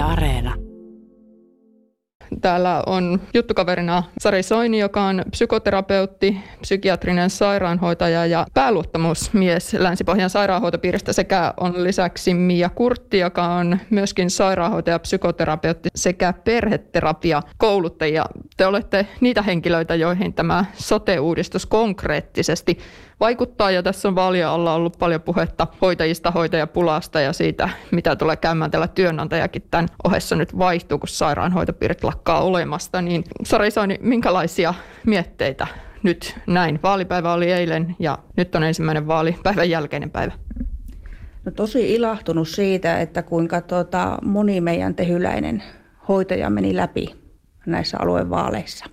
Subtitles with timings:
[0.00, 0.69] Areena.
[2.40, 11.12] Täällä on juttukaverina Sari Soini, joka on psykoterapeutti, psykiatrinen sairaanhoitaja ja pääluottamusmies Länsi-Pohjan sairaanhoitopiiristä.
[11.12, 18.24] Sekä on lisäksi Mia Kurtti, joka on myöskin sairaanhoitaja, psykoterapeutti sekä perheterapia kouluttajia.
[18.56, 22.78] Te olette niitä henkilöitä, joihin tämä sote-uudistus konkreettisesti
[23.20, 23.70] vaikuttaa.
[23.70, 28.70] Ja tässä on vaalien alla ollut paljon puhetta hoitajista, hoitajapulasta ja siitä, mitä tulee käymään.
[28.70, 33.02] Tällä työnantajakin tämän ohessa nyt vaihtuu, kun sairaanhoitopiirit lakkaa olemasta.
[33.02, 34.74] Niin Sari Soini, minkälaisia
[35.06, 35.66] mietteitä
[36.02, 36.80] nyt näin?
[36.82, 40.32] Vaalipäivä oli eilen ja nyt on ensimmäinen vaalipäivän jälkeinen päivä.
[41.44, 45.62] No tosi ilahtunut siitä, että kuinka tuota, moni meidän tehyläinen
[46.08, 47.14] hoitaja meni läpi
[47.66, 48.84] näissä aluevaaleissa.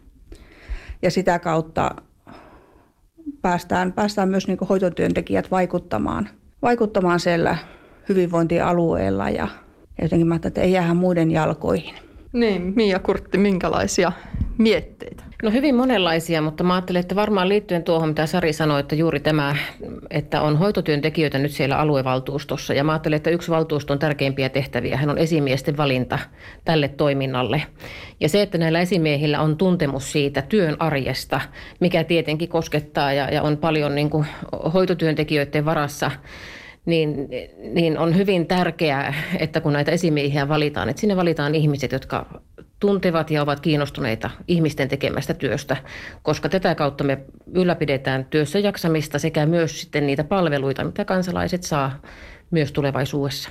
[1.02, 1.91] Ja sitä kautta
[3.41, 6.30] päästään, päästään myös niin hoitotyöntekijät vaikuttamaan,
[6.62, 7.58] vaikuttamaan siellä
[8.10, 9.48] hyvinvointialueella ja
[10.02, 12.06] jotenkin mä että ei jäädä muiden jalkoihin.
[12.38, 14.12] Niin, Mia Kurtti, minkälaisia
[14.57, 15.24] mietteitä?
[15.43, 19.20] No hyvin monenlaisia, mutta mä ajattelen, että varmaan liittyen tuohon, mitä Sari sanoi, että juuri
[19.20, 19.55] tämä,
[20.10, 22.74] että on hoitotyöntekijöitä nyt siellä aluevaltuustossa.
[22.74, 26.20] Ja mä ajattelen, että yksi valtuuston tärkeimpiä tehtäviä hän on esimiesten valinta
[26.66, 27.63] tälle toiminnalle.
[28.20, 31.41] Ja se, että näillä esimiehillä on tuntemus siitä työn arjesta,
[31.79, 34.26] mikä tietenkin koskettaa ja, ja on paljon niin kuin
[34.74, 36.12] hoitotyöntekijöiden varassa,
[36.88, 37.30] niin,
[37.74, 42.41] niin on hyvin tärkeää, että kun näitä esimiehiä valitaan, että sinne valitaan ihmiset, jotka
[42.79, 45.77] tuntevat ja ovat kiinnostuneita ihmisten tekemästä työstä,
[46.24, 47.18] koska tätä kautta me
[47.54, 52.02] ylläpidetään työssä jaksamista sekä myös sitten niitä palveluita, mitä kansalaiset saa
[52.52, 53.49] myös tulevaisuudessa.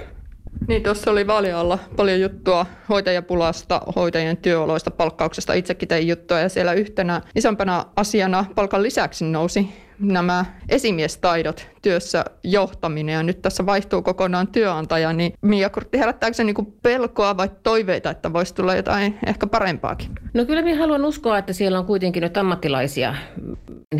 [0.68, 5.52] Niin, tuossa oli vaalialla paljon juttua hoitajapulasta, hoitajien työoloista, palkkauksesta.
[5.54, 13.12] Itsekin tein juttua ja siellä yhtenä isompana asiana palkan lisäksi nousi nämä esimiestaidot, työssä johtaminen
[13.12, 18.10] ja nyt tässä vaihtuu kokonaan työnantaja, niin Mia Kurtti, herättääkö se niin pelkoa vai toiveita,
[18.10, 20.10] että voisi tulla jotain ehkä parempaakin?
[20.34, 23.14] No kyllä minä haluan uskoa, että siellä on kuitenkin nyt ammattilaisia.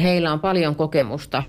[0.03, 1.43] Heillä on paljon kokemusta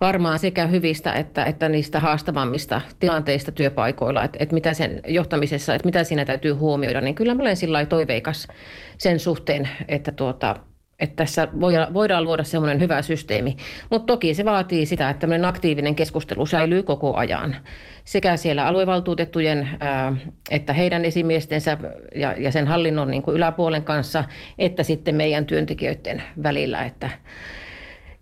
[0.00, 5.86] varmaan sekä hyvistä että, että niistä haastavammista tilanteista työpaikoilla, että, että mitä sen johtamisessa, että
[5.86, 8.48] mitä siinä täytyy huomioida, niin kyllä mä olen sillä toiveikas
[8.98, 10.56] sen suhteen, että tuota,
[10.98, 11.48] että tässä
[11.94, 13.56] voidaan luoda semmoinen hyvä systeemi.
[13.90, 17.56] Mutta toki se vaatii sitä, että tämmöinen aktiivinen keskustelu säilyy koko ajan.
[18.04, 20.16] Sekä siellä aluevaltuutettujen ää,
[20.50, 21.78] että heidän esimiestensä
[22.38, 24.24] ja, sen hallinnon niin kuin yläpuolen kanssa,
[24.58, 26.84] että sitten meidän työntekijöiden välillä.
[26.84, 27.10] Että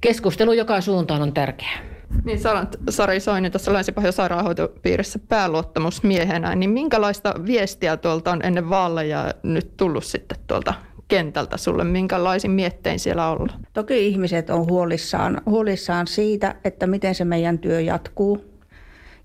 [0.00, 1.78] keskustelu joka suuntaan on tärkeää.
[2.24, 9.34] Niin sanot Sari Soini tuossa Länsi-Pohjan sairaanhoitopiirissä pääluottamusmiehenä, niin minkälaista viestiä tuolta on ennen vaaleja
[9.42, 10.74] nyt tullut sitten tuolta
[11.08, 11.84] kentältä sulle?
[11.84, 13.52] Minkälaisin miettein siellä olla?
[13.72, 18.44] Toki ihmiset on huolissaan, huolissaan siitä, että miten se meidän työ jatkuu.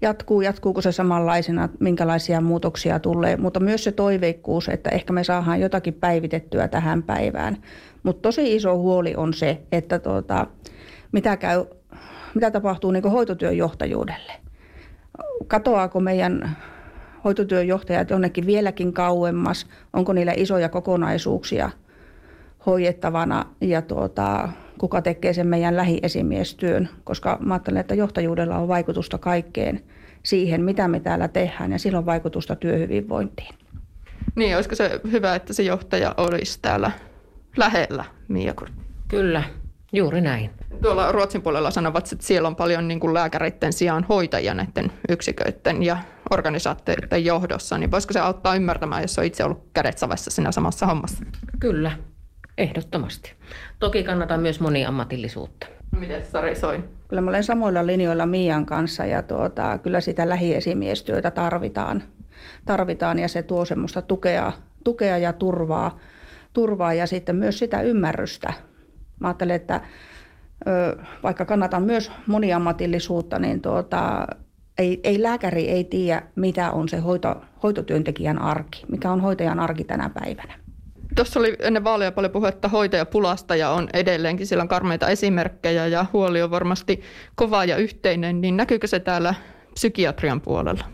[0.02, 5.60] Jatkuu, jatkuuko se samanlaisena, minkälaisia muutoksia tulee, mutta myös se toiveikkuus, että ehkä me saadaan
[5.60, 7.58] jotakin päivitettyä tähän päivään.
[8.04, 10.48] Mutta tosi iso huoli on se, että tuota,
[11.12, 11.66] mitä, käy,
[12.36, 14.34] mitä tapahtuu niin hoitotyön johtajuudelle.
[15.48, 16.58] Katoaako meidän
[17.24, 21.70] hoitotyöjohtajat jonnekin vieläkin kauemmas, onko niillä isoja kokonaisuuksia
[22.66, 29.18] hoidettavana ja tuota, kuka tekee sen meidän lähiesimiestyön, koska mä ajattelen, että johtajuudella on vaikutusta
[29.18, 29.84] kaikkeen
[30.24, 33.56] siihen, mitä me täällä tehdään ja silloin vaikutusta työhyvinvointiin.
[34.36, 36.92] Niin, olisiko se hyvä, että se johtaja olisi täällä
[37.58, 38.54] lähellä, Mia
[39.08, 39.44] Kyllä,
[39.94, 40.50] juuri näin.
[40.82, 45.84] Tuolla Ruotsin puolella sanovat, että siellä on paljon niin kuin lääkäreiden sijaan hoitajia näiden yksiköiden
[45.84, 45.98] ja
[46.32, 50.86] organisaatioiden johdossa, niin voisiko se auttaa ymmärtämään, jos on itse ollut kädet savessa siinä samassa
[50.86, 51.26] hommassa?
[51.60, 51.92] Kyllä,
[52.58, 53.34] ehdottomasti.
[53.80, 55.68] Toki kannattaa myös moniammatillisuutta.
[56.00, 56.84] Miten Sari Soin?
[57.08, 62.04] Kyllä mä olen samoilla linjoilla Mian kanssa ja tuota, kyllä sitä lähiesimiestyötä tarvitaan,
[62.66, 64.52] tarvitaan ja se tuo semmoista tukea,
[64.84, 66.00] tukea ja turvaa,
[66.54, 68.54] turvaa ja sitten myös sitä ymmärrystä.
[69.20, 69.82] Mä ajattelen, että
[71.24, 74.28] vaikka kannatan myös moniammatillisuutta, niin tuota,
[74.82, 79.84] ei, ei lääkäri ei tiedä, mitä on se hoito, hoitotyöntekijän arki, mikä on hoitajan arki
[79.84, 80.54] tänä päivänä.
[81.16, 86.06] Tuossa oli ennen vaaleja paljon puhetta hoitajapulasta ja on edelleenkin, sillä on karmeita esimerkkejä ja
[86.14, 87.02] huoli on varmasti
[87.36, 89.36] kova ja yhteinen, niin näkyykö se täällä
[89.74, 90.86] psykiatrian puolella?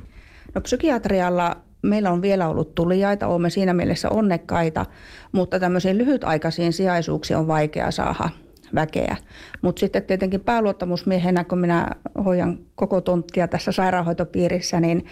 [0.56, 4.86] No psykiatrialla meillä on vielä ollut tulijaita, olemme siinä mielessä onnekkaita,
[5.32, 8.30] mutta tämmöisiin lyhytaikaisiin sijaisuuksiin on vaikea saada
[8.76, 9.18] väkeä.
[9.62, 11.88] Mutta sitten tietenkin pääluottamusmiehenä, kun minä
[12.26, 15.06] hoidan koko tonttia tässä sairaanhoitopiirissä, niin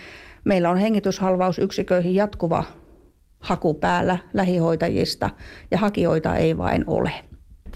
[0.43, 2.63] meillä on hengityshalvausyksiköihin jatkuva
[3.39, 5.29] haku päällä lähihoitajista
[5.71, 7.11] ja hakijoita ei vain ole.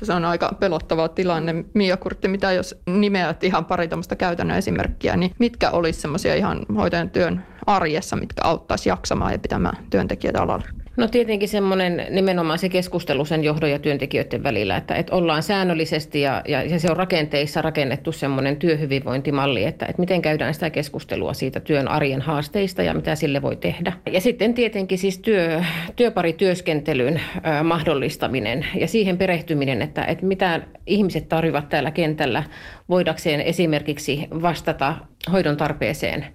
[0.04, 1.66] Se on aika pelottava tilanne.
[1.74, 6.66] Mia Kurtti, mitä jos nimeät ihan pari tämmöistä käytännön esimerkkiä, niin mitkä olisi semmoisia ihan
[6.76, 10.66] hoitajan työn arjessa, mitkä auttaisi jaksamaan ja pitämään työntekijöitä alalla?
[11.00, 16.22] No tietenkin semmoinen nimenomaan se keskustelu sen johdon ja työntekijöiden välillä, että, että ollaan säännöllisesti
[16.22, 21.34] ja, ja, ja se on rakenteissa rakennettu semmoinen työhyvinvointimalli, että, että miten käydään sitä keskustelua
[21.34, 23.94] siitä työn arjen haasteista ja mitä sille voi tehdä.
[24.12, 25.64] Ja sitten tietenkin siis työ,
[25.96, 27.22] työparityöskentelyn
[27.60, 32.44] ö, mahdollistaminen ja siihen perehtyminen, että, että mitä ihmiset tarvitsevat täällä kentällä
[32.90, 34.96] voidakseen esimerkiksi vastata
[35.32, 36.26] hoidon tarpeeseen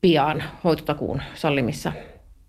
[0.00, 1.92] pian hoitotakuun sallimissa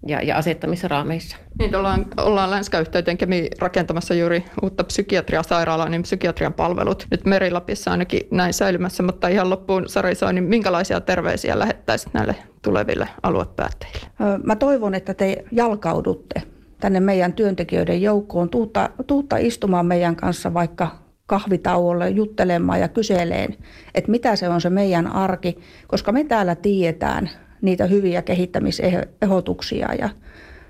[0.05, 1.37] ja, ja asettamissa raameissa.
[1.59, 8.21] Niin, ollaan, ollaan Länskäyhteyteen Kemi rakentamassa juuri uutta psykiatriasairaalaa, niin psykiatrian palvelut nyt Merilapissa ainakin
[8.31, 14.07] näin säilymässä, mutta ihan loppuun Sari Soini, minkälaisia terveisiä lähettäisit näille tuleville aluepäättäjille?
[14.43, 16.41] Mä toivon, että te jalkaudutte
[16.79, 20.91] tänne meidän työntekijöiden joukkoon, tuutta, tuutta istumaan meidän kanssa vaikka
[21.25, 23.55] kahvitauolle juttelemaan ja kyseleen,
[23.95, 27.29] että mitä se on se meidän arki, koska me täällä tiedetään
[27.61, 30.09] niitä hyviä kehittämisehdotuksia ja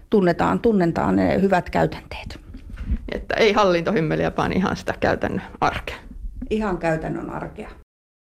[0.10, 2.40] tunnetaan, tunnetaan ne hyvät käytänteet.
[3.12, 5.96] Että ei hallintohimmeliä, vaan ihan sitä käytännön arkea.
[6.50, 7.70] Ihan käytännön arkea.